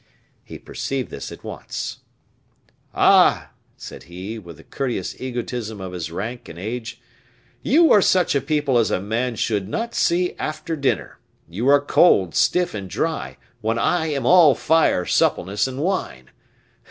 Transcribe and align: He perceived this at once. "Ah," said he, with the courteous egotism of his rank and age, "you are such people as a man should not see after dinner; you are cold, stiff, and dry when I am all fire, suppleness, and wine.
He 0.43 0.57
perceived 0.57 1.11
this 1.11 1.31
at 1.31 1.43
once. 1.43 1.99
"Ah," 2.91 3.51
said 3.77 4.05
he, 4.05 4.39
with 4.39 4.57
the 4.57 4.63
courteous 4.63 5.21
egotism 5.21 5.79
of 5.79 5.91
his 5.91 6.09
rank 6.09 6.49
and 6.49 6.57
age, 6.57 6.99
"you 7.61 7.91
are 7.91 8.01
such 8.01 8.35
people 8.47 8.79
as 8.79 8.89
a 8.89 8.99
man 8.99 9.35
should 9.35 9.69
not 9.69 9.93
see 9.93 10.33
after 10.39 10.75
dinner; 10.75 11.19
you 11.47 11.67
are 11.67 11.79
cold, 11.79 12.33
stiff, 12.33 12.73
and 12.73 12.89
dry 12.89 13.37
when 13.61 13.77
I 13.77 14.07
am 14.07 14.25
all 14.25 14.55
fire, 14.55 15.05
suppleness, 15.05 15.67
and 15.67 15.77
wine. 15.79 16.31